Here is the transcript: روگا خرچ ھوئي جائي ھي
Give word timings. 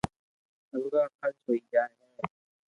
روگا 0.73 1.03
خرچ 1.19 1.37
ھوئي 1.45 1.59
جائي 1.71 1.95
ھي 2.01 2.19